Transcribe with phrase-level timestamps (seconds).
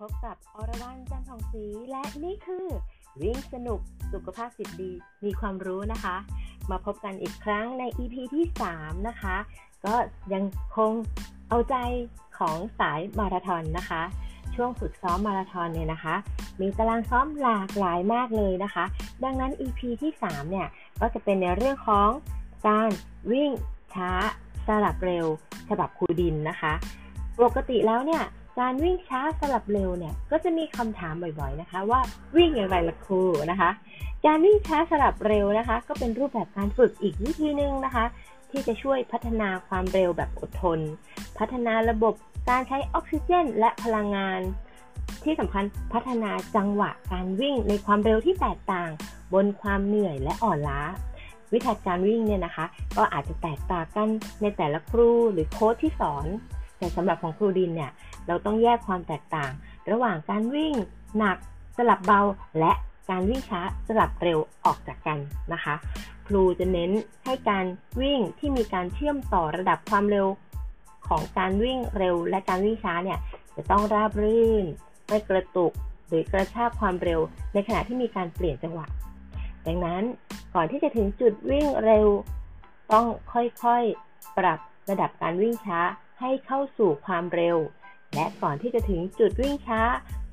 [0.00, 2.66] พบกับอรวรรณจันทองศรีและนี่คือ
[3.22, 3.80] วิ่งสนุก
[4.12, 4.92] สุขภาพจิตดี
[5.24, 6.16] มีความรู้นะคะ
[6.70, 8.44] มาพบกันอีกครั้งใน EP ที่
[8.76, 9.36] 3 นะคะ
[9.86, 9.94] ก็
[10.32, 10.44] ยัง
[10.76, 10.92] คง
[11.48, 11.76] เอาใจ
[12.38, 14.02] ของสายมาราธอนนะคะ
[14.54, 16.14] ช่วงฝึกซ้อมมาราธอนเนี่ยนะคะ
[16.60, 18.84] มีตารางซ้อมหลากหลายมากเลยนะคะ
[19.24, 20.68] ดังนั้น EP ที่ 3 เนี่ย
[21.00, 22.08] ก็จะเป็นในเรื่องของ
[22.66, 22.88] การ
[23.32, 23.50] วิ่ง
[23.94, 24.10] ช้า
[24.66, 25.26] สลับเร็ว
[25.68, 26.72] ฉบับครูดินนะคะ
[27.42, 28.22] ปกติแล้วเนี่ย
[28.58, 32.00] การวิ่งช้าสลับเร็วเนี่ยก็จะมีคำถามบ่อยๆนะคะ ว่า
[32.36, 33.70] วิ่งอย่างไรล่ะครูนะคะ
[34.26, 38.04] การวิ่งช้าสลับเร็วนะคะ ก็เป็นรูปแบบการฝึกอีกวิธีหนึ่งนะคะ
[38.50, 40.78] ที่จะช่วยพัฒนาความเร็วแบบอดทน
[41.38, 42.14] พัฒนาระบบ
[42.50, 44.40] การใช้ออกซิเจน และพลังงาน
[45.24, 48.90] ที่สำคัญพัฒนาจังหวะการวิ่งในความเร็วที่แตกต่าง
[49.34, 50.82] บนความเหนื่อยและอ่อนล้า
[51.52, 54.08] วิธีการวิ่งเนี่ยนะคะ ก็อาจจะแตกต่างกัน
[54.42, 56.26] ในแต่ละครูหรือโค้ชที่สอน
[56.78, 57.90] แต่สำหรับของครูดินเนี่ย
[58.26, 59.52] เราต้องแยกความแตกต่าง
[59.90, 60.74] ระหว่างการวิ่ง
[61.18, 61.36] หนัก
[61.76, 62.20] สลับเบา
[62.58, 62.72] และ
[63.10, 65.18] การวิ่งช้าสลับเร็วออกจากกัน
[65.52, 65.74] นะคะ
[66.26, 66.90] ครูจะเน้น
[67.24, 67.64] ให้การ
[68.00, 70.26] วิ่งที่มีการเชื่อมต่อระดับความเร็ว
[71.08, 73.18] ของการวิ่งเร็วและการวิ่งช้าเนี่ย
[73.56, 74.64] จะต้องราบรื่น
[75.08, 75.72] ไม่กระตุก
[76.08, 77.20] หรือกระชากความเร็ว
[77.52, 78.86] ในขณะที่มีการเปลี่ยนจังหวะ
[79.66, 80.02] ดังนั้น
[80.54, 82.06] ก่อนที่จะถึงจุดวิ่งเร็ว
[82.92, 84.58] ต้องค่อยๆปรับ
[84.90, 85.80] ระดับการวิ่งช้า
[86.20, 87.56] ให้เข้าสู่ความเร็ว
[88.14, 89.80] และก่อนที่จะถึงจุดวิ่งช้า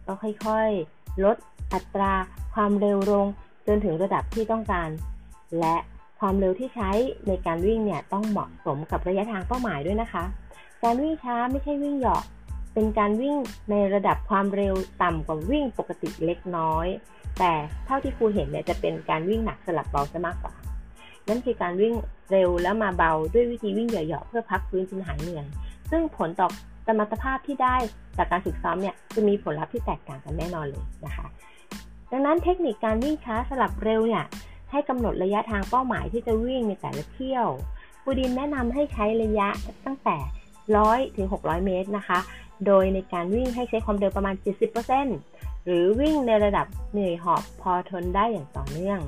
[0.05, 1.37] ก็ค่อยๆ ลด
[1.73, 2.13] อัตรา
[2.55, 3.25] ความเร็วลง
[3.67, 4.89] จนถึงระดับที่ต้องการ
[5.59, 5.75] และ
[6.19, 6.91] ความเร็วที่ใช้
[7.27, 10.23] ในการวิ่งเนี่ยต้องเหมาะสมกับระยะทางเป้าหมายด้วยนะคะ
[10.83, 12.23] การวิ่งช้าไม่ใช่วิ่งเหยาะ
[12.73, 13.37] เป็นการวิ่ง
[13.69, 16.87] ในระดับความเร็วต่ำกว่าวิ่งปกติเล็กน้อย
[17.39, 17.51] แต่
[17.85, 20.53] เท่าที่ครูเห็นเนี่ยจะเป็นการวิ่งหนักสลับเบาซะมากกว่า
[21.27, 21.93] นั่นคือการวิ่ง
[22.31, 25.45] เร็วแล้วมาเบาด้วยวิธีวิ่งเหยาะๆเพื่อพักฟื้นจนหายเหนื่อย
[25.91, 26.47] ซึ่งผลต่อ
[26.87, 27.75] สมรรถภาพที่ได้
[28.17, 31.25] จากการฝึกซ้อมเนี่ยจะมีผลลัพธ์ที่แตกต่างกันแน่นอนเลยนะคะ
[32.11, 34.25] ดังนั้นเทคนิคการวิ่งช้าสลับเร็วเนี่ย
[34.71, 37.47] ให้กำหนดระยะทางเป้าหมายที่จะวิ่งในแต่ละเที่ยว
[38.03, 39.49] ปูดินแนะนำให้ใช้ระยะ
[39.85, 40.17] ตั้งแต่
[40.67, 42.19] 100ถึง600 เมตรนะคะ
[42.65, 44.35] โดยในการวิ่งให้ใช้ความเร็วประมาณ
[45.01, 48.99] 70%หรือวิ่งในระดับเหนื่อยหอบพอทนได้อย่างต่อเนื่อง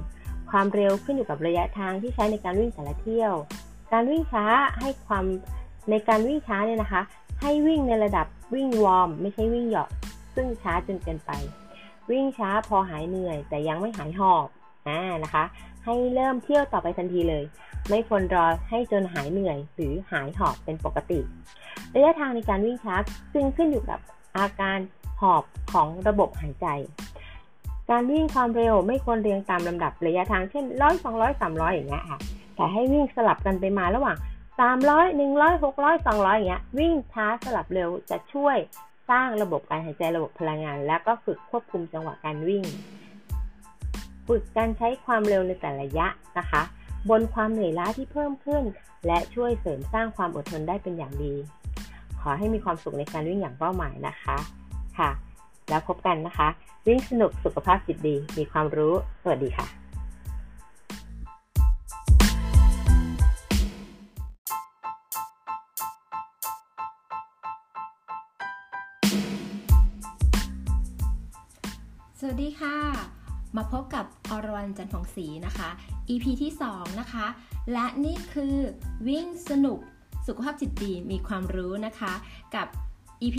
[0.51, 3.33] ความเร็วขึ้นอยู่กับระยะทางที่ใช้ในการวิ่งแต่ละเที่ยว
[3.91, 4.45] การวิ่งช้า
[4.79, 5.25] ให้ความ
[5.89, 7.01] ในการวิ่งช้าเนี่ยนะคะ
[7.41, 9.89] ให้วิ่งในระดับวิ่งวอร์มไม่ใช่วิ่งเหยาะ
[10.35, 11.31] ซึ่งช้าจนเกินไป
[12.11, 14.47] วิ่งช้าพอหายเหนื่อย แต่ยังไม่หายหอบ
[14.87, 15.43] อ่านะคะ
[15.85, 17.43] ให้เริ่มเที่ยวต่อไปทันทีเลย
[17.89, 21.19] ไม่ควรรอให้จนหายเหนื่อย หรือหายหอบเป็นปกติ
[21.95, 22.95] ระยะทางในการวิ่งช้า
[23.33, 23.99] ซึ่งขึ้นอยู่กับ
[24.37, 24.79] อาการ
[25.21, 26.67] หอบของระบบหายใจ
[27.89, 32.19] การวิ่งความเร็วไม่ควรเรียงตามลำดับระยะทางเช่นร้อยสองร้อยสามร้อยอย่างเงี้ยค่ะ
[32.55, 34.17] แต่ให้วิ่งสลับกันไปมาระหว่าง
[34.59, 38.57] สามร้อยหนึ่งร้อยหกร้อยสองร้อยอย่างเงี้ยวิ่งช้าสลับเร็วจะช่วย
[39.09, 42.63] สร้างระบบการหายใจระบบพลังงาน และก็ฝึกควบคุมจังหวะการวิ่ง
[44.27, 46.07] ฝึกการใช้ความเร็วในแต่ละระยะ
[46.39, 46.61] นะคะ
[47.09, 48.63] บนความเหนื่อยล้าที่เพิ่มขึ้น
[49.07, 51.33] และช่วยเสริมสร้างความอดทนได้เป็นอย่างดี
[52.21, 54.37] ขอให้มีความสุขในการวิ่งอย่างเป้าหมายนะคะ
[54.97, 55.09] ค่ะ
[55.69, 56.47] แล้วพบกันนะคะ
[56.87, 58.93] วิ่งสนุกสุขภาพจิตดี มีความรู้
[59.23, 59.78] สวัสดีค่ะ
[73.71, 75.69] พบกับอรวรรณจันทองศรีนะคะ
[76.09, 77.25] EP ที่ 2 นะคะ
[77.73, 78.55] และนี่คือ
[79.07, 79.79] วิ่งสนุก
[80.27, 82.13] สุขภาพจิตดีมีความรู้นะคะ
[82.55, 82.67] กับ
[83.21, 83.37] EP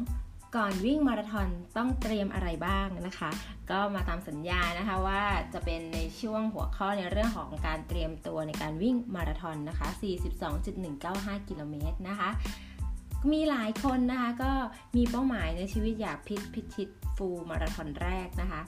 [0.00, 3.30] 2 ก่อนวิ่งมาราธอนต้องเตรียมอะไรบ้างนะคะ
[3.70, 5.22] ก็มาตามสัญญานะคะว่า
[5.52, 9.88] จะเป็นในช่วงหัวข้อในเรื่องของการเตรียมตัวในการวิ่งมาราธอนนะคะ
[10.68, 12.30] 42.195 กิโลเมตรนะคะ
[13.32, 14.52] มีหลายคนนะคะก็
[14.96, 18.60] มีเป้าหมายในชีวิตอยากพิพิชิตฟูลมาราธอนแรกนะคะ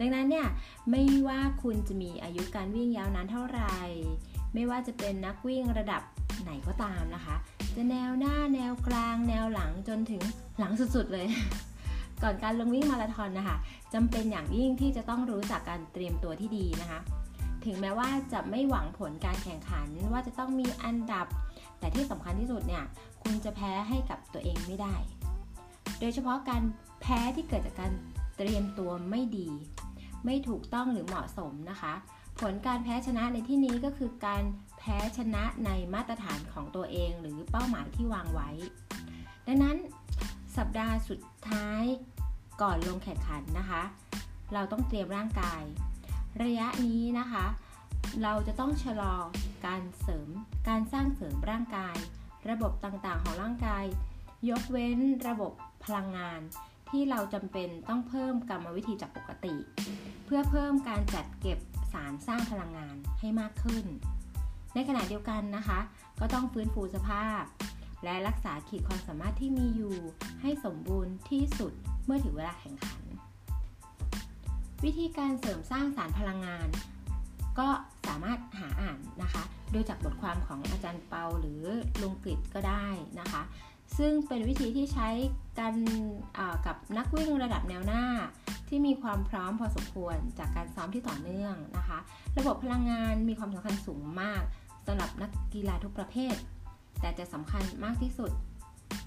[0.00, 0.46] ดังนั้นเนี่ย
[0.90, 3.76] ไม่ว่าคุณจะมีอายุการวิ่งยาวนานเท่าไหร่
[4.54, 6.02] ไม่ว่าจะเป็นนักวิ่งระดับ
[6.42, 7.36] ไหนก็ตามนะคะ
[7.76, 10.22] จะแนวหน้าแนวกลาง แนวหลังจนถึง
[10.58, 11.26] หลังสุดๆเลย
[12.22, 13.56] ก่อนการลงวิ่งมาราธอนนะคะ
[13.94, 17.00] จำเป็นอย่างยิ่งที่จะต้องรู้จักการเตรียมตัวที่ดีนะคะ
[17.64, 21.26] ถึงแม้ว่าจะไม่หวังผลการแข่งขันว่าจะต้องมีอันดับ
[21.78, 22.84] แต่ที่สำคัญที่สุดเนี่ย
[23.22, 24.94] คุณจะแพ้ให้กับตัวเองไม่ได้
[26.00, 26.62] โดยเฉพาะการ
[27.00, 27.92] แพ้ที่เกิดจากการ
[28.36, 29.48] เตรียมตัวไม่ดี
[30.24, 31.94] ไม่ถูกต้องหรือเหมาะสมนะคะ
[32.40, 34.42] ผลการแพ้ชนะในที่นี้ก็คือการ
[34.78, 38.50] แพ้ชนะในมาตรฐานของตัวเองหรือเป้าหมายที่วางไว้
[39.46, 39.76] ดังนั้น
[40.56, 41.82] สัปดาห์สุดท้าย
[42.62, 43.82] ก่อนลงแข่งขันนะคะ
[44.54, 45.62] เราต้องเตรียมร่างกาย
[46.42, 47.44] ระยะนี้นะคะ
[48.22, 49.16] เราจะต้องชะลอ
[49.66, 50.28] การเสริม
[50.68, 51.96] การสร้างเสริมร่างกาย
[52.50, 53.84] ระบบต่างๆของร่างกาย
[54.50, 55.52] ยกเว้นระบบ
[55.84, 56.40] พลังงาน
[56.92, 59.54] ที่เราจำเป็นต้องเพิ่มกรรมวิธีจากปกติ
[60.26, 61.58] เพื่อเพิ่มการจัดเก็บ
[61.92, 63.84] สารสร้างพลังงานให้มากขึ้น
[64.74, 65.80] ในขณะเดียวกันนะคะ
[66.20, 67.42] ก็ต้องฟื้นฟูสภาพ
[68.04, 69.96] และรักษาขีดความสามารถที่มีอยู่
[70.40, 71.72] ให้สมบูรณ์ที่สุด
[72.04, 73.02] เมื่อถึงเวลาแข่งขัน
[74.84, 76.68] วิธีการเสริมสร้างสารพลังงาน
[77.58, 77.68] ก็
[78.06, 79.42] สามารถหาอ่านนะคะ
[79.72, 81.62] โดยจากบทความของอาจารย์เปาหรือ
[82.02, 82.86] ลุงกฤษก็ได้
[83.20, 83.42] นะคะ
[83.98, 85.08] ซึ่งเป็นวิธีที่ใช้
[85.58, 85.74] กัน
[86.66, 88.04] กับนักวิ่งระดับแนวหน้า
[88.68, 91.98] ที่มีความพร้อมพอสมควรจากการซ้อมที่ต่อเนื่องนะคะ
[92.38, 94.42] ระบบพลังงานมีความสำคัญสูงมาก
[94.86, 96.34] สำหรับนักกีฬาทุกประเภท
[97.00, 98.32] แต่จะสำคัญมากที่สุด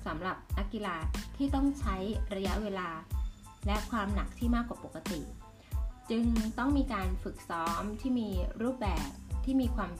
[0.07, 0.95] สำหรับนักกีฬา
[1.37, 1.95] ที่ต้องใช้
[2.35, 2.89] ระยะเวลา
[3.65, 5.21] และความหนักที่มากกว่าปกติ
[6.09, 6.25] จึง
[6.57, 8.29] ต้องมีการฝึกซ้อมที่มี
[8.61, 9.09] รูปแบบ
[9.45, 9.91] ที่มีความ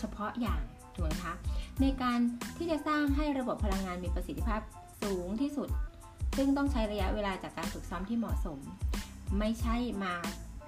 [0.00, 0.62] เฉพาะอย่าง
[0.94, 1.34] ถูกไหมคะ
[1.82, 2.18] ในการ
[2.56, 4.60] ที่จะสร้างให้ระบบพลังงานมีประสิทธิภาพ
[5.02, 5.68] สูงที่สุด
[6.36, 8.58] ซึ่งต้องใช้ระยะเวลาจากการฝึกซ้อมที่เหมาะสม
[9.38, 10.14] ไม่ใช่มา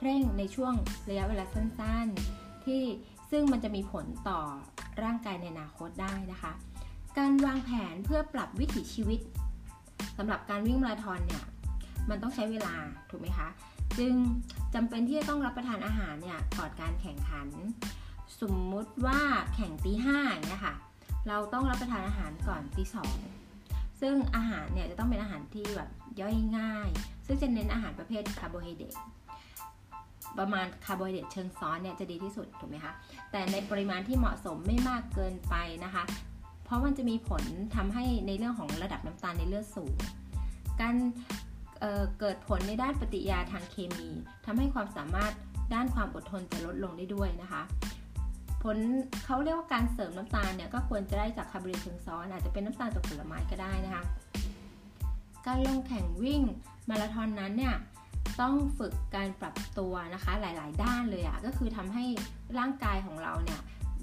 [0.02, 0.74] เร่งในช่วง
[1.10, 2.82] ระยะเวลาสั้นๆ ที่
[3.30, 4.40] ซึ่งมันจะมีผลต่อ
[5.02, 6.52] ร่างกายในอนาคตได้นะคะ
[7.18, 9.20] การวางแผนเพื่อปรับวิถีชีวิต
[10.18, 11.44] สำหรับการวิ่งมาราธอนเนี่ย
[12.10, 12.74] มันต้องใช้เวลา
[13.10, 13.48] ถูกไหมคะ
[13.98, 14.14] จึง
[14.74, 17.48] จำเป็นที่จะต้องรับประทานอาหารเนี่ยก่อนการแข่งขัน
[18.40, 19.20] สมมุติว่า
[19.54, 20.74] แข่งตีห้าเนี่ยค่ะ
[21.28, 23.14] เราต้องรับประทานอาหารก่อนตีสอง
[24.00, 25.90] ซึ่งอาหารเนี่ยจะต้องเป็นอาหารที่แบบ
[26.20, 26.88] ย่อยง่าย
[27.26, 28.96] ซึ่งจะเน้นอาหารประเภทคาร์โบไฮเดรต
[30.38, 32.92] ประมาณคาร์โบไฮเดรตเชิงซ้อนเนี่ยจะดีที่สุดถูกไหมคะ
[33.30, 36.04] แต่ในปริมาณที่เหมาะสมไม่มากเกินไปนะคะ
[36.64, 37.42] เพราะมันจะมีผล
[37.76, 39.96] ทำให้ในเรื่องของระดับน้ำตาลในเลือดสูง
[40.80, 40.94] การ
[41.80, 44.08] เเกิดผลในด้านปฏิยาทางเคมี
[44.46, 45.32] ทำให้ความสามารถ
[45.74, 47.62] ด้านความอดทนจะลดลงได้ด้วยนะคะ
[48.62, 48.76] ผล
[49.24, 54.04] เขาเรียกว่าการเสริมน้ำตาลเนี่ยก็ควรจะได้จากคาร์บไฮเดรตเชิงซ้อนอาจจะเป็นน้ำตาลจากผลไม้ก็ได้นะคะ
[55.46, 56.42] การลงแข่งวิ่ง
[56.88, 57.74] มาราธอนนั้นเนี่ย
[58.40, 62.04] ต้องฝึกการปรับตัวนะคะหลาย ๆ ด้านเลยอะ่ะก็คือทำให้
[62.58, 63.60] ร่างกายของเราเนี่ย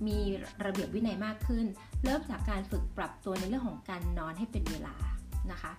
[0.07, 0.19] มี
[0.65, 1.65] ระเบียบวินัยมากขึ้น
[2.03, 4.95] เริ่มจากการฝึกปรับตัวในเรื่องของการนอนให้เป็นเวลา
[5.51, 5.71] นะคะ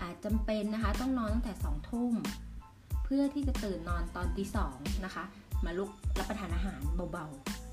[0.00, 2.14] อาจจำเป็นนะคะต้องนอนตั้งแต่2องทุ่ม
[3.04, 5.24] เพื่อที่จะตื่นนอนตอนตีสองนะคะ
[5.64, 6.80] มาลุกรับประทานอาหาร
[7.12, 7.63] เบาๆ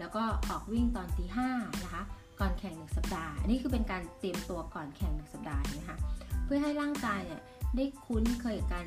[0.00, 1.50] แล้วก็ออกวิ่งตอนตีห้า
[1.84, 2.02] นะคะ
[2.40, 5.96] ก่อนแข่งหนึ่งสัปดาห์ อันนี้คือเป็นการเตรียมตัวก่อนแข่งหนึ่งสัปดาห์นะคะ
[6.44, 7.40] เพื่อให้ร่างกายเนี่ย
[7.76, 8.86] ได้คุ้นเคยกับการ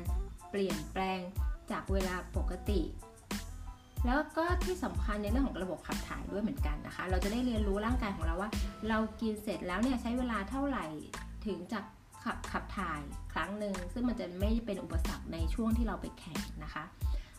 [0.50, 1.20] เปลี่ยนแปลง
[1.70, 2.80] จากเวลาปกติ
[4.06, 8.50] แล้วก็ที่สำคัญในเรื่องของระบบขับถ่ายด้วยเหมือนกันนะคะ เราจะได้เรียนรู้ร่างกายของเราว่า
[8.88, 10.86] เรากินเสร็จแล้วเนี่ยใช้เวลาเท่าไหร่
[11.46, 11.80] ถึงจะ
[12.24, 13.00] ขับขับถ่าย
[13.32, 16.84] ครั้งหนึ่งซึ่งมันจะไม่เป็นอุปสรรคในช่วงที่เราไปแข่งนะคะ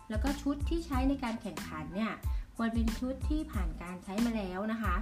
[0.09, 2.11] แล้วก็ชุดที่ใช้ในการแข่งขันเนี่ย
[2.55, 4.95] ควรเป็นชุดที่ผ่านการใช้มาแล้วนะคะ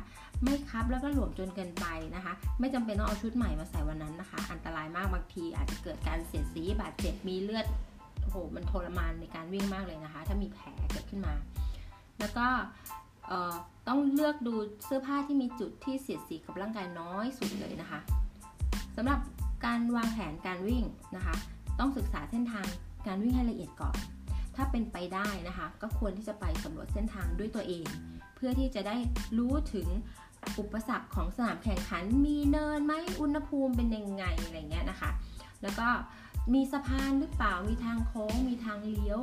[0.43, 1.85] ไม่คับแล้วก็หลวมจนเกินไป
[2.15, 7.65] นะคะ ไม่จำเป็นต้องเอาชุดใหม่มาใส่วันนั้นนะคะ อันตรายมากบางที อาจจะเกิดการเสียดสีบาดเจ็บมีเลือด
[8.21, 11.33] โอ้โหมันทรมานในการวิ่งมากเลยนะคะ ถ้ามีแผลเกิดขึ้นมา
[12.19, 12.47] แล้วก็
[13.87, 14.53] ต้องเลือกดู
[14.85, 17.99] เสื้อผ้าที่มีจุดที่เสียดสีกับร่างกายน้อยสุดเลยนะคะ
[18.95, 19.19] สำหรับ
[19.65, 20.83] การวางแผนการวิ่ง
[21.15, 21.35] นะคะ
[21.79, 22.67] ต้องศึกษาเส้นทาง
[23.07, 23.95] การวิ่งให้ละเอียดก่อน
[24.55, 27.85] ถ้าเป็นไปได้นะคะ ก็ควรที่จะไปสำรวจเส้นทางด้วยตัวเอง
[28.35, 28.95] เพื่อที่จะได้
[29.37, 29.87] รู้ถึง
[30.59, 35.11] อุปสรรคของสนามแข่งขัน มีเนินไหมอุณหภูมิเป็นยังไงอะไรเงี้ยนะคะ
[35.63, 35.87] แล้วก็
[36.53, 39.19] มีสะพานหรือเปล่ามีทางโค้ง มีทางเลี้ยว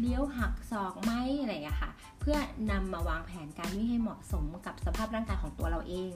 [0.00, 2.36] เลี้ยวหักศอกไหมอะไรเงี้ยค่ะ เพื่อ
[2.70, 6.10] นำมาวางแผนการวิ่งให้เหมาะสมกับสภาพร่างกายของตัวเราเอง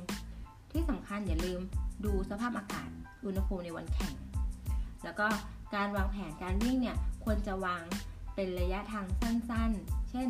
[0.71, 1.61] ที่สำคัญอย่าลืม
[2.05, 2.89] ดูสภาพอากาศ
[3.25, 4.15] อุณหภูมิในวันแข่ง
[5.05, 5.27] แล้วก็
[5.75, 7.83] การวางแผนการวิ่งเนี่ยควรจะวาง
[8.35, 10.29] เป็นระยะทางสั้นๆ เช่น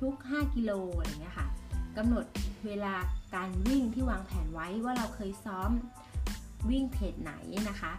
[0.00, 1.48] ทุก 5 กิโลอะไรเงี้ยค่ะ
[1.96, 2.24] กำหนด
[2.66, 2.94] เวลา
[3.34, 5.70] การวิ่งที่วางแผนไว้ว่าเราเคยซ้อม
[6.70, 7.32] วิ่งเพจไหน
[7.68, 7.92] นะคะ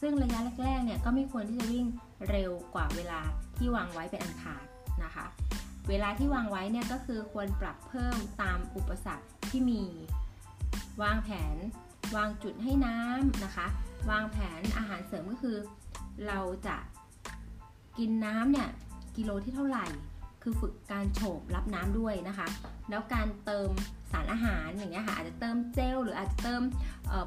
[0.00, 1.86] ซึ่งระยะแรกๆเนี่ยก็ไม่ควรที่จะวิ่ง
[2.30, 3.20] เร็วกว่าเวลา
[3.56, 4.64] ที่วางไว้เป็นอันขาด
[5.04, 5.26] นะคะ
[5.88, 9.82] เวลาที่วางไว้เนี่ยก็คือควรปรับเพิ่มตามอุปสรรคที่มี
[11.02, 11.56] วางแผน
[12.16, 13.66] วางจุดให้น้ำนะคะ
[14.10, 15.56] วางแผนอาหารเสริมก็คือ
[16.26, 16.76] เราจะ
[17.98, 18.68] กินน้ำเนี่ย
[19.16, 19.86] กิโลที่เท่าไหร่
[20.42, 22.48] คือฝึกการโฉบรับน้ำด้วยนะคะ
[22.90, 23.70] แล้วการเติม
[24.12, 26.62] สารอาหารอย่างเงี้ยค่ะ อาจจะเติมเจลหรืออาจจะเติม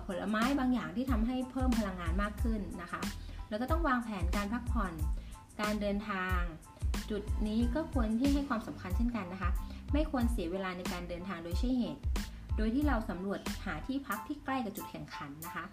[0.07, 3.01] ผลไม้บางอย่างที่ทำให้เพิ่มพลังงานมากขึ้นนะคะ
[3.50, 4.93] แล้วก็ต้องวางแผนการพักผ่อน
[5.62, 6.39] การเดินทาง
[7.09, 9.51] จุดนี้ก็ควรที่ให้ความสำคัญเช่นกันนะคะ
[9.93, 12.01] ไม่ควรเสียเวลาในการเดินทางโดยใช่เหตุ
[12.57, 15.65] โดยที่เราสำรวจหาที่พักที่ใกล้กับจุดแข่งขันนะคะ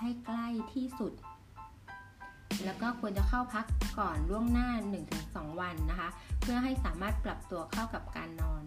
[0.00, 1.12] ให้ใกล้ที่สุด
[2.64, 3.64] แล้วก็ควรจะเข้าพัก
[3.98, 4.68] ก่อนล่วงหน้า
[5.14, 6.08] 1-2 วันนะคะ
[6.40, 8.62] เพื่อให้สามารถปรับตัวเข้ากับการนอน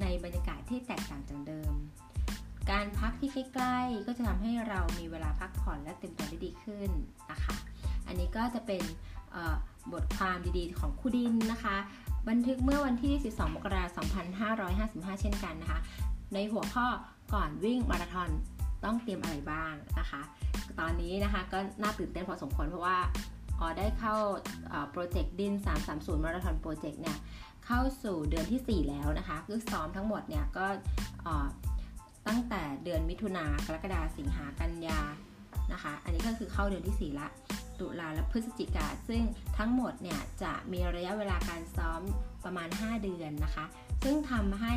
[0.00, 1.74] ในบรรยากาศที่แตกต่างจากเดิม
[2.70, 6.90] การพักที่ใกล้ๆ ก็จะทำให้เรามีเวลาพักผ่อนและเต็มตัวได้ดีขึ้น
[7.30, 7.54] นะคะ
[8.06, 8.82] อันนี้ก็จะเป็น
[9.92, 11.76] บทความดีๆ ของคูดินนะคะ
[12.28, 14.06] บันทึกเมื่อวันที่ 12 มกราคม
[15.14, 15.80] 2555 เช่นกันนะคะ
[16.34, 16.86] ในหัวข้อ
[17.34, 18.30] ก่อนวิ่งมาราธอน
[18.84, 20.22] ต้องเตรียมอะไรบ้างนะคะ
[20.80, 22.98] ตอนนี้นะคะก็น่าตื่นเต้นพอสมควรเพราะว่า
[23.60, 24.14] ออได้เข้า
[24.90, 25.52] โปรเจกต์ดิน
[25.88, 27.16] 330มาราธอนโปรเจกต์เนี่ย
[27.66, 30.66] เข้าสู่เดือนที่ 4 แล้วนะคะคือซ้อมทั้งหมดเนี่ยก็
[32.28, 35.00] ตั้งแต่เดือนมิถุนากรกฎาสิงหากันยา
[35.72, 37.28] นะคะ อันนี้ก็คือเข้าเดือนที่ 4 ละ
[37.80, 39.22] ตุลาและพฤศจิกา ซึ่ง
[39.58, 42.00] ทั้งหมดเนี่ยจะมีระยะเวลาการซ้อม
[42.44, 43.64] ประมาณ 5 เดือนนะคะ
[44.04, 44.74] ซึ่งทำให้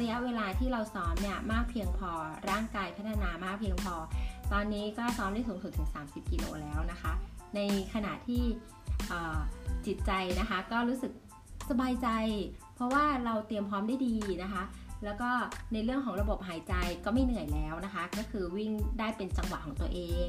[0.00, 2.10] ระยะเวลาที่เราซ้อมเนี่ยมากเพียงพอ
[2.50, 3.94] ร่างกายพัฒนามากเพียงพอ
[4.52, 7.12] ตอนนี้ก็ซ้อมได้สูงสุดถึง 30 กิโลแล้วนะคะ
[7.56, 7.60] ใน
[7.94, 8.42] ขณะที่
[9.86, 11.12] จิตใจนะคะก็รู้สึก
[11.70, 12.08] สบายใจ
[12.74, 14.64] เพราะว่าเราเตรียมพร้อมได้ดีนะคะ
[15.04, 15.30] แล้วก็
[15.72, 20.28] ในเรื่องของระบบหายใจก็ไม่เหนื่อยแล้วนะคะ ก็คือวิ่งได้เป็นจังหวะของตัวเอง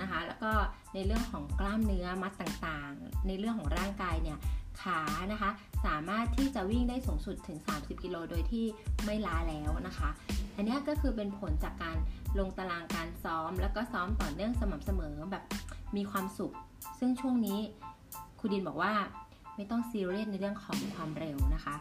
[0.00, 0.52] นะคะ แล้วก็
[0.94, 4.38] ในเรื่องของกล้ามเนื้อมัดต่างๆ ในเรื่องของร่างกายเนี่ย
[4.82, 4.98] ขา
[5.32, 5.50] นะคะ
[5.86, 8.64] สามารถที่จะวิ่งได้สูงสุดถึง 30 กิโลโดยที่
[9.04, 10.08] ไม่ล้าแล้วนะคะ
[10.56, 11.96] อันนี้ก็คือเป็นผลจากการ
[12.38, 15.44] ลงตารางการซ้อม แล้วก็ซ้อมต่อเนื่องสม่ำเสมอแบบ
[15.96, 16.54] มีความสุข
[16.98, 17.58] ซึ่งช่วงนี้
[18.38, 18.92] ครูดินบอกว่า
[19.56, 21.74] ไม่ต้องซีเรียสในเรื่องของความเร็วนะคะ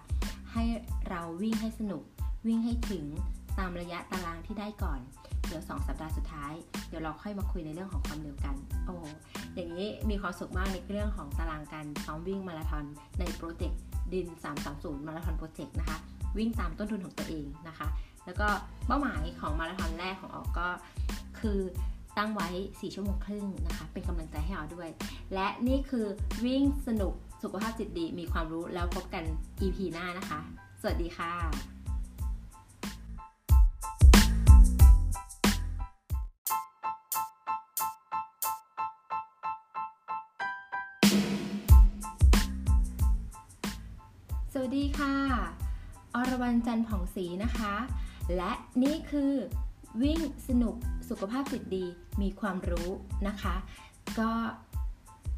[0.51, 0.63] ให้
[1.09, 2.03] เราวิ่งให้สนุก
[2.47, 3.05] วิ่งให้ถึง
[3.59, 4.99] ตามระยะตารางที่ได้ก่อน
[5.47, 6.53] เดี๋ยว2สัปดาห์สุดท้าย
[6.89, 8.55] เดี๋ยวเราค่อยมาคุยในเรื่องของความเร็วกัน
[8.85, 8.95] โอ้
[9.55, 12.85] อย่างนี้มีความสุขมากในเรื่องของตารางการซ้อมวิ่งมาราธอน
[13.19, 13.81] ในโปรเจกต์
[14.13, 14.27] ดิน
[14.67, 15.97] 330 มาราธอนโปรเจกต์นะคะ
[16.37, 17.87] วิ่งตามต้นทุนของตัวเองนะคะ
[18.25, 18.47] แล้วก็
[18.87, 20.67] เป้าหมายของมาราธอนแรกของออกก็
[21.39, 21.59] คือ
[22.17, 24.89] ตั้งไว้ 4 ชั่วโมงครึ่งนะคะ เป็นกำลังใจให้ออด้วย
[25.33, 26.05] และนี่คือ
[26.45, 29.23] วิ่งสนุกสุขภาพจิตดีมีความรู้แล้วพบกัน
[29.61, 30.39] EP หน้านะคะ
[30.81, 31.78] สวัสดีค่ะ
[46.41, 47.73] วรรณจันทร์ผ่องศรีนะคะ
[48.35, 48.51] และ
[48.83, 49.33] นี่คือ
[50.03, 50.75] วิ่งสนุก
[51.09, 51.85] สุขภาพจิตดี
[52.21, 52.89] มีความรู้
[53.27, 53.55] นะคะ
[54.19, 54.31] ก็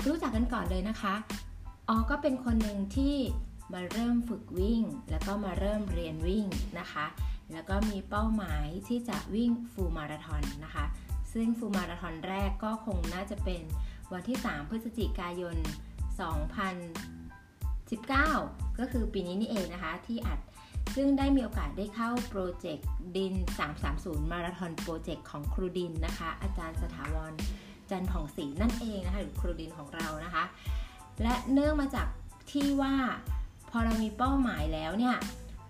[0.05, 1.15] รู้จักกันก่อนเลยนะคะ
[1.89, 3.15] อ๋อก็เป็นคนหนึ่งที่
[3.73, 4.81] มาเริ่มฝึกวิ่ง
[5.11, 6.45] แล้วก็มาเริ่มเรียนวิ่ง
[6.79, 7.05] นะคะ
[7.53, 10.85] แล้วก็มีเป้าหมายที่จะวิ่งฟูลมาราทอนนะคะ
[11.33, 13.61] ซึ่งฟูลมาราทอนแรกก็คงน่าจะเป็น
[14.13, 15.57] วันที่ 3 พฤศจิกายน
[17.17, 20.39] 2019 ก็คือปีนี้นี่เองนะคะที่อัด
[20.95, 23.33] ซึ่งได้มีโอกาสได้เข้าโปรเจกต์ดิน
[23.83, 27.33] 330 มาราทอนโปรเจกต์ของครูดินนะคะ อาจารย์สถาวร
[27.89, 30.43] จันผ่องศรีนั่นเองนะคะหรือครูดินของเรานะคะ
[31.21, 32.07] และเนื่องมาจาก
[32.51, 32.95] ที่ว่า
[33.71, 35.17] พอเรามีเป้าหมายแล้วเนี่ย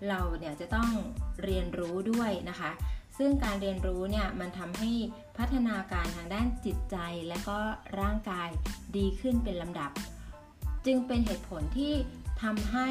[0.08, 0.90] เราเนี่ยจะต้อง
[1.42, 2.70] เรียนรู้ด้วยนะคะ
[3.18, 4.92] ซึ่งการเรียนรู้เนี่ยมันทำให้
[5.38, 6.96] พัฒนาการทางด้านจิตใจ
[7.28, 7.58] และก็
[8.00, 8.48] ร่างกาย
[8.96, 9.90] ดีขึ้นเป็นลำดับ
[10.86, 11.94] จึงเป็นเหตุผลที่
[12.42, 12.90] ทำให้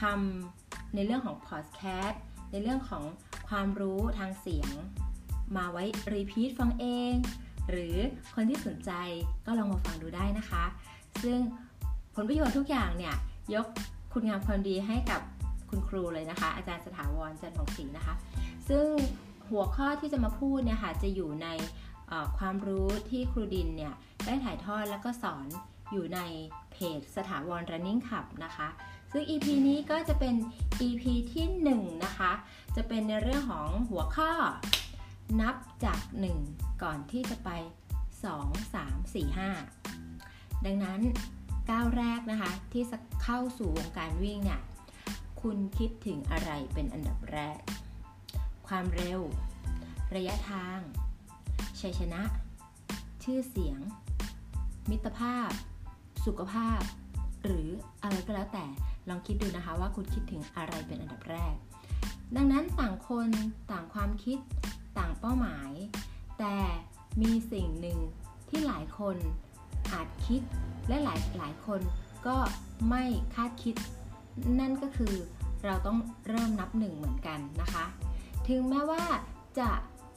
[0.00, 0.55] ทำ
[0.94, 3.04] ในเรื่องของพอดแคสต์ในเรื่องของ
[3.48, 4.72] ความรู้ทางเสียง
[5.56, 7.14] มาไว้รีพีทฟังเอง
[7.70, 7.96] หรือ
[8.34, 8.90] คนที่สนใจ
[9.46, 10.64] ก็ลองมาฟังดูได้นะคะ
[11.22, 11.38] ซึ่ง
[12.14, 13.14] ผลประโยชน์ทุกอย่างเนี่ย
[13.54, 13.66] ยก
[14.12, 15.20] คุณงามความดีให้กับ
[15.70, 18.14] คุณครูเลยนะคะ อาจารย์สถาวรจันทร์ของศรีนะคะ
[18.68, 18.86] ซึ่ง
[19.50, 21.48] หัวข้อที่จะมาพูดเนี่ยค่ะจะอยู่ใน
[22.38, 23.94] ความรู้ที่ครูดินเนี่ย
[24.26, 25.46] ได้ถ่ายทอดแล้วก็สอน
[25.92, 26.20] อยู่ใน
[26.72, 28.68] เพจสถาวร running club นะคะ
[29.18, 30.34] ซึ่ง EP นี้ก็จะเป็น
[30.86, 31.46] EP ที่
[31.76, 32.32] 1นะคะ
[32.76, 34.30] จะเป็นในเรื่องของหัวข้อ
[35.40, 36.00] นับจาก
[36.40, 37.50] 1 ก่อนที่จะไป
[38.22, 41.00] 2 3 4 5 ดังนั้น
[41.70, 44.60] ก้าวแรกนะคะที่จะเข้าสู่วงการวิ่งเนี่ย
[45.42, 47.60] คุณคิดถึงอะไรเป็นอันดับแรก
[48.68, 49.20] ความเร็ว
[50.16, 50.78] ระยะทาง
[51.80, 52.22] ชัยชนะ
[53.24, 53.80] ชื่อเสียง
[54.90, 55.50] มิตรภาพ
[56.26, 56.80] สุขภาพ
[57.44, 57.68] หรือ
[58.02, 58.66] อะไรก็แล้วแต่
[59.08, 61.54] ลองคิดดูนะคะว่าคุณคิดถึงอะไรเป็นอันดับแรก
[62.36, 63.28] ดังนั้นต่างคน
[63.70, 64.38] ต่างความคิด
[64.98, 65.70] ต่างเป้าหมาย
[66.38, 66.56] แต่
[67.22, 67.98] มีสิ่งหนึ่ง
[68.48, 69.16] ที่หลายคน
[69.92, 70.42] อาจคิด
[70.88, 71.80] และหลายหลายคน
[72.26, 72.36] ก็
[72.88, 73.76] ไม่คาดคิด
[74.60, 75.14] นั่นก็คือ
[75.64, 75.98] เราต้อง
[76.28, 77.84] เริ่มนับหนึ่งเหมือนกันนะคะ
[78.48, 79.04] ถึงแม้ว่า
[79.58, 79.70] จะ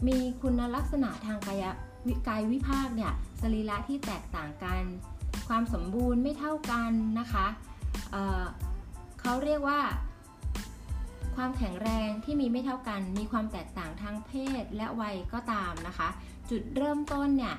[0.07, 1.63] มีคุณลักษณะทางกาย
[2.27, 4.83] กายวิภาคเนี่ยสรีระที่แตกต่างกัน
[5.47, 7.45] ความสมบูรณ์ไม่เท่ากันนะคะ
[9.31, 9.81] เขาเรียกว่า
[11.35, 14.31] ความแข็งแรงที่มีไม่เท่ากัน มีความแตกต่างทางเพ
[14.61, 16.09] ศและวัยก็ตามนะคะ
[16.49, 17.55] จุดเริ่มต้นเนี่ย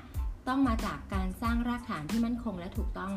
[0.48, 3.12] ต้องมาจากการสร้างรากฐานที่มั่นคงและถูกต้อง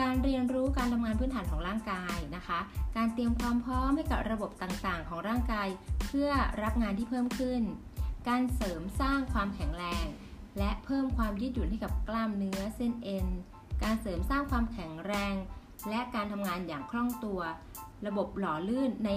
[0.00, 2.58] การเรียนรู้การทำงานพื้นฐานของร่างกายนะคะ
[2.96, 5.68] การเตรียมความพร้อมให้กับระบบต่างๆ ของร่างกาย
[6.08, 6.30] เพื่อ
[6.62, 7.62] รับงานที่เพิ่มขึ้น
[8.28, 10.04] การเสริมสร้างความแข็งแรง
[10.58, 13.26] และเพิ่มความยืดหยุ่นให้กับกล้ามเนื้อเส้นเอ็น
[13.82, 15.34] การเสริมสร้างความแข็งแรง
[15.90, 17.40] และการทำงานอย่างคล่องตัว
[18.06, 19.10] ระบบหล่อลื่นใน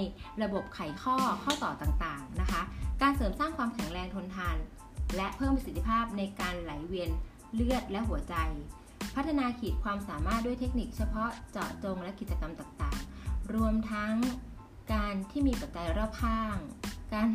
[0.44, 2.62] ระบบไขข้อข้อต่อต่างๆนะคะ
[3.02, 4.58] การเสริมสร้างความแข็งแรงทนทาน
[5.16, 7.10] และเพิ่มประสิทธิภาพในการไหลเวียน
[7.54, 8.36] เลือดและหัวใจ
[9.16, 14.14] พัฒนาขีดความสามารถด้วยเทคนิคเฉพาะเจาะจงและกิจกรรมต่างๆ รวมทั้ง
[14.94, 16.58] การที่มีปัจจัยรอบข้าง
[17.14, 17.28] การ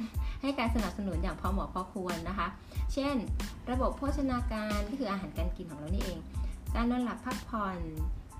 [0.43, 2.49] ให้การสนับสนุนอย่างพอเหมาะพอควรนะคะ
[2.93, 3.17] เช่น
[3.71, 6.19] ระบบโภชนาการก็คืออาหารการกินของเรานี่เอง
[6.75, 7.79] การนอนหลับพักผ่อน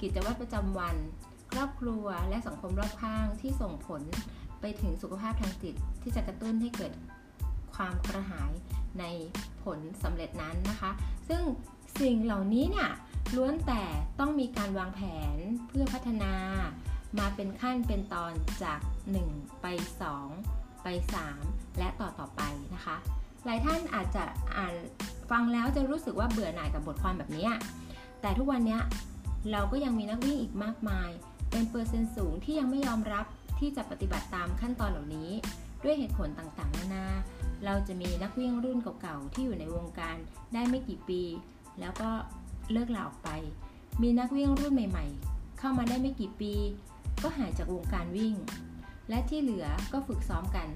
[0.01, 0.97] กิจวัตรประจำวัน
[1.53, 4.03] ครอบครัวและสังคมรอบข้างที่ส่งผล
[4.61, 6.93] ไปถึงสุขภาพทางจิตที่จะกระตุ้นให้เกิด
[7.75, 8.53] ความกระหาย
[9.01, 9.05] ใน
[9.65, 10.91] ผลสำเร็จนั้นนะคะ
[11.29, 11.43] ซึ่ง
[12.01, 12.91] สิ่งเหล่านี้เนี่ย
[13.37, 13.83] ล้วนแต่
[14.21, 15.01] ต้องมีการวางแผ
[15.35, 15.37] น
[15.69, 16.33] เพื่อพัฒนา
[17.19, 18.81] มาเป็นขั้นเป็นตอนจาก
[19.21, 19.67] 1 ไป
[20.25, 20.87] 2 ไป
[21.35, 22.43] 3 และต่อต่อไป
[22.75, 22.97] นะคะ
[23.45, 24.23] หลายท่านอาจจะ
[24.57, 24.75] อ่าน
[25.31, 27.49] ฟังแล้วจะรู้สึกว่าเบื่อหน่ายกับบทความแบบนี้
[28.21, 28.79] แต่ทุกวันนี้
[29.51, 31.11] เราก็ยังมีนักวิ่งอีกมากมาย
[31.51, 33.27] เป็นเปอร์เซ็นต์สูงที่ยังไม่ยอมรับ
[33.59, 35.31] ที่จะปฏิบัติตามขั้นตอนเหล่านี้
[35.85, 37.07] ด้วยเหตุผลต่างๆ นานา
[37.65, 40.17] เราจะมีนักวิ่งรุ่นเก่าๆ ที่อยู่ในวงการ
[40.55, 41.23] ได้ไม่กี่ปี
[41.81, 42.11] แล้วก็
[42.73, 43.31] เลิกลาออกไป
[44.03, 46.53] มีนักวิ่งรุ่นใหม่ ๆ เข้ามาได้ไม่กี่ปี
[47.23, 48.35] ก็หายจากวงการวิ่ง
[49.09, 50.69] และที่เหลือก็ฝึกซ้อมกัน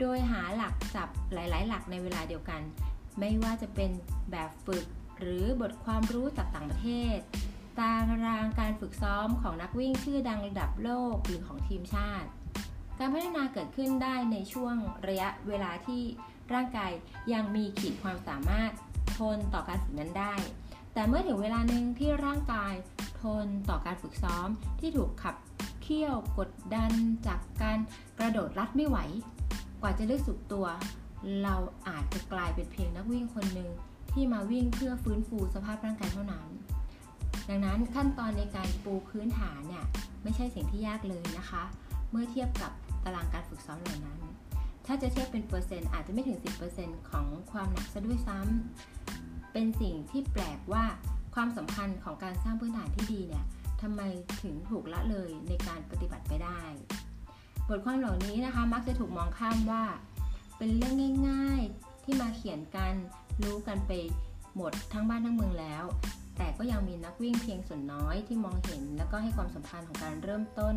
[0.00, 2.62] โดยหาหลักจับหลาย ๆ หลักในเวลาเดียวกัน
[3.18, 3.90] ไม่ว่าจะเป็น
[4.30, 4.84] แบบฝึก
[5.18, 7.18] หรือบทความรู้จากต่างประเทศ
[7.78, 7.92] ตา
[8.24, 12.28] รางการฝึกซ้อมของนักวิ่งชื่อดังระดับโลกหรือของทีมชาติ
[12.98, 14.74] การพัฒนาเกิดขึ้นได้ในช่วง
[15.08, 16.02] ระยะเวลาที่
[16.54, 16.90] ร่างกาย
[17.32, 18.70] ยังมีขีดความสามารถ
[19.16, 20.34] ทนต่อการฝึกนั้นได้
[20.94, 22.74] แต่เมื่อถึงเวลาหนึ่งที่ร่างกาย
[23.20, 24.48] ทนต่อการฝึกซ้อม
[24.80, 25.36] ที่ถูกขับ
[25.82, 26.92] เคี่ยวกดดัน
[27.26, 27.78] จากการ
[28.18, 28.98] กระโดดลัดไม่ไหว
[29.80, 30.66] กว่าจะลึกสุดตัว
[31.42, 31.56] เรา
[31.88, 33.70] อาจจะกลายเป็นเพียงนักวิ่งคนหนึ่ง
[34.12, 36.48] ที่มาวิ่งเพื่อฟื้นฟูสภาพร่างกายเท่านั้น
[37.48, 39.84] ดังนั้นขั้นตอนในการปูพื้นฐานเนี่ย
[40.22, 41.62] ไม่ใช่สิ่งที่ยากเลยนะคะ
[42.10, 42.72] เมื่อเทียบกับ
[43.04, 44.20] ตารางการฝึกซ้อมเหล่านั้น
[44.86, 46.38] ถ้าจะเทียบเป็นเปอร์เซ็นต์อาจจะไม่ถึง
[46.74, 50.84] 10%ของความหนักซะด้วยซ้ำเป็นสิ่งที่แปลกว่า
[51.34, 53.44] ความสำคัญของการสร้างพื้นฐานที่ดีเนี่ย
[53.82, 54.00] ทำไม
[54.42, 56.62] ถึงถูกละเลยในการปฏิบัติไปได้
[57.68, 59.84] บทความเหล่านี้นะคะมักจะถูกมองข้ามว่า
[60.58, 60.94] เป็นเรื่อง
[61.28, 62.94] ง่าย ๆที่มาเขียนกัน
[63.42, 63.92] รู้กันไป
[64.56, 65.84] หมดทั้งบ้านทั้งเมืองแล้ว
[66.38, 70.74] แต่ก็ยังมีนักวิ่งเพียงส่วนน้อยที่มองเห็น แล้วก็ให้ความสำคัญของการเริ่มต้น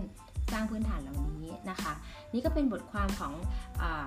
[0.52, 1.94] สร้างพื้นฐานเหล่านี้นะคะ
[2.34, 3.34] นี่ก็เป็นบทความของ
[3.82, 4.06] อา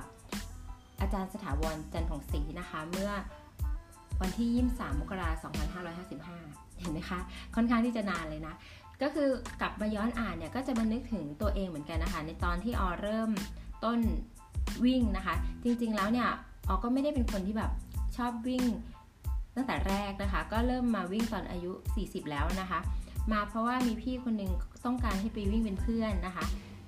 [1.00, 3.10] อาจารย์สถาวรจันทองศรีนะคะ เมื่อ
[4.20, 5.52] วันที่ 23 มกราคม
[6.12, 7.18] 2555 เห็นไหมคะ
[7.54, 8.54] ค่อนข้างที่จะนานเลยนะ
[9.02, 9.28] ก็คือ
[9.60, 13.30] กลับมาย้อนอ่านเนี่ย ก็จะมานึกถึงตัวเองเหมือนกันนะคะ ในตอนที่ออเริ่ม
[13.84, 13.98] ต้น
[14.84, 16.28] วิ่งนะคะ จริงๆแล้วเนี่ย
[16.68, 17.72] ออก็ไม่ได้เป็นคนที่แบบ
[18.16, 18.64] ชอบวิ่ง
[19.54, 22.80] ตั้งแต่แรกนะคะ ก็เริ่มมาวิ่งตอนอายุ 40 แล้วนะคะ
[23.32, 24.52] มาเพราะว่ามีพี่คนหนึ่ง
[24.84, 26.44] ต้องการให้ไปวิ่งเป็นเพื่อนนะคะ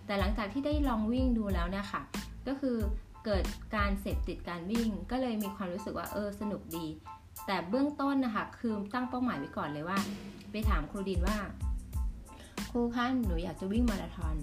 [0.07, 2.03] แต่หลังจากที่ได้ลองวิ่งดูแล้วเนี่ยค่ะ
[2.47, 2.77] ก็คือ
[3.25, 3.45] เกิด
[3.77, 6.87] การเสพติดการวิ่ง ก็เลยมีความรู้สึกว่าเออสนุกดี
[7.47, 9.99] แต่เบื้องต้นนะคะคือตั้งเป้าหมายไว้ก่อนเลยว่า
[10.51, 11.37] ไปถามครูดินว่า
[12.71, 14.37] ครูคะหนูอยากจะวิ่งมาราธอน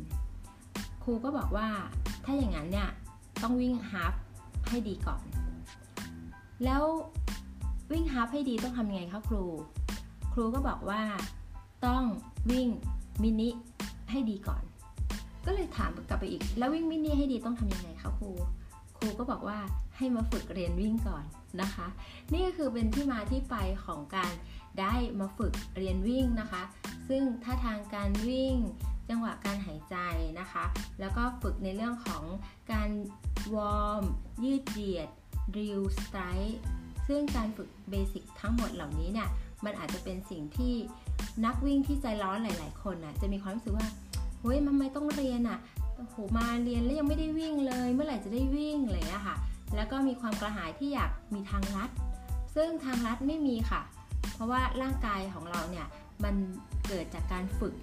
[1.04, 1.68] ครูก็บอกว่า
[2.26, 2.90] ถ้าอย่างนั้นเนี่ย
[3.44, 4.14] ต้องวิ่งฮาฟ
[4.70, 5.24] ให้ดีก่อน
[6.66, 6.84] แล้ว
[7.94, 9.44] วิ่งฮาฟให้ดีต้องทำยังไงคะครู
[10.34, 11.02] ครูก็บอกว่า
[11.86, 12.04] ต้อง
[12.52, 12.68] วิ่ง
[13.24, 13.50] มินิ
[14.12, 14.64] ให้ดีก่อน
[15.46, 18.32] ก็เลยถามกลับไปอีก แล้ววิ่งมินิให้ดีต้องทำยังไงคะครู
[18.98, 19.60] ครูก็บอกว่า
[19.98, 21.24] ให้มาฝึกเรียนวิ่งก่อน
[21.62, 21.88] นะคะ
[22.34, 24.32] นี่ก็คือเป็นที่มาที่ไปของการ
[24.80, 26.62] ได้มาฝึกเรียนวิ่งนะคะ
[27.08, 28.56] ซึ่งท่าทางการวิ่ง
[29.10, 29.96] จังหวะการหายใจ
[30.40, 30.64] นะคะ
[31.00, 32.24] แล้วก็ฝึกในเรื่องของ
[32.72, 32.90] การ
[33.56, 34.04] วอร์ม
[34.44, 35.10] ยืดเหยียด
[35.58, 36.60] ริวสไตร์
[37.08, 39.30] ซึ่งการฝึกเบสิกทั้งหมดเหล่านี้เนี่ย
[39.66, 40.74] มันอาจจะเป็นสิ่งที่
[41.46, 43.88] นักวิ่งที่ใจร้อนหลาย ๆ คนน่ะจะมีความรู้สึกว่า
[44.42, 45.60] เฮ้ยมันไม่ต้องเรียนอะ
[46.12, 49.38] โหมาเรียนแล้วยังไม่ได้วิ่งเลย เมื่อไหร่จะได้วิ่งอะไรอย่างเงี้ยค่ะ
[49.76, 51.90] แล้วก็มีความกระหายที่อยากมีทางลัด
[52.56, 53.82] ซึ่งทางลัดไม่มีค่ะ
[54.34, 55.88] เพราะว่าร่างกายของเราเนี่ย
[56.24, 56.36] มัน
[56.88, 57.74] เกิดจากการฝึก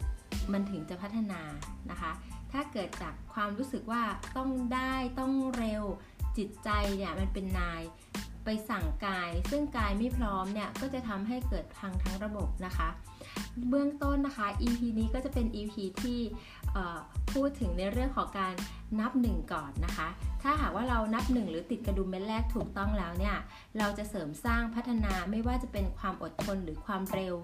[0.53, 1.41] มันถึงจะพัฒนา
[1.91, 2.11] นะคะ
[2.53, 4.03] ถ้าเกิดจากความรู้สึกว่า
[4.37, 5.83] ต้องได้ต้องเร็ว
[6.39, 7.83] จิตใจเนี่ยมันเป็นนาย
[8.45, 12.89] ไปสั่งกาย ซึ่งกายไม่พร้อมเนี่ยก็จะทำให้เกิดพังทั้งระบบนะคะ
[13.69, 16.21] เบื้องต้นนะคะ EP นี้ก็จะเป็น EP ที่
[17.33, 18.55] พูดถึงในเรื่องของการ
[19.01, 20.09] นับหนึ่งก่อนนะคะ
[20.43, 23.37] ถ้าหากว่าเรานับหนึ่งหรือติดกระดุมเม็ดแรกถูกต้องแล้วเนี่ย
[23.79, 27.35] เราจะเสริมสร้างพัฒนาไม่ว่าจะเป็นความอดทนหรือความเร็ว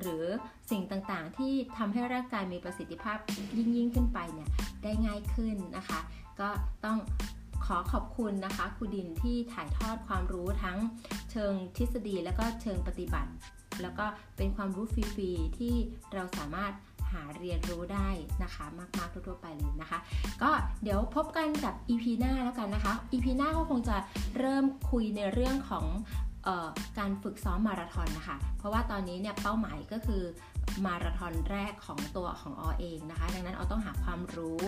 [0.00, 0.24] หรือ
[0.70, 3.18] สิ่งต่างๆ ที่ทำให้ร่างกายมีประสิทธิภาพ
[3.56, 4.48] ยิ่งยิ่งขึ้นไปเนี่ย
[4.82, 6.00] ได้ง่ายขึ้นนะคะ
[6.40, 6.48] ก็
[6.84, 6.98] ต้อง
[7.66, 10.78] ขอขอบคุณนะคะครูดินที่ถ่ายทอดความรู้ทั้ง
[11.30, 13.30] เชิงทฤษฎีและก็เชิงปฏิบัติ
[13.82, 15.74] แล้วก็เป็นความรู้ฟรีๆที่
[16.14, 16.72] เราสามารถ
[17.12, 18.08] หาเรียนรู้ได้
[18.42, 18.64] นะคะ
[18.98, 19.98] มากๆทั่วๆไปเลยนะคะ
[20.42, 20.50] ก็
[20.82, 23.96] เดี๋ยวพบกันกับ EP หน้าแล้วกันนะคะ EP หน้าก็คงจะ
[24.38, 25.86] เริ่มคุยในเรื่องของ
[26.46, 30.22] ออการฝึกซ้อมมาราธอนนะคะ เพราะว่าตอนนี้เนี่ยเป้าหมายก็คือ
[30.84, 34.62] มาราธอนแรกของตัวของอเองนะคะ ดังนั้นออต้องหาความรู้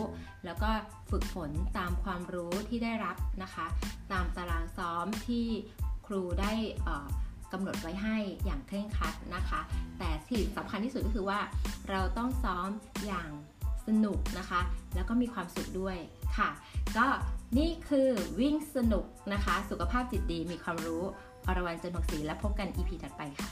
[0.44, 0.70] แล้วก็
[1.10, 3.66] ฝึกฝนตามความรู้ที่ได้รับนะคะ
[4.12, 5.46] ตามตารางซ้อมที่
[6.06, 6.52] ครูได้
[7.52, 9.60] กำหนดไว้ให้อย่างเคร่งครัดนะคะ
[9.98, 11.40] แต่ที่สำคัญที่สุดก็คือว่า
[11.90, 12.68] เราต้องซ้อม
[13.06, 13.30] อย่าง
[13.86, 14.60] สนุกนะคะ
[14.94, 15.96] แล้วก็มีความสุขด้วย
[16.36, 16.48] ค่ะ
[16.96, 17.06] ก็
[17.58, 18.08] นี่คือ
[18.40, 21.02] วิ่งสนุกนะคะ สุขภาพจิตดีมีความรู้
[21.46, 23.48] อรวรรณจันทร์ศรีและพบกัน EP ถัดไปค่ะ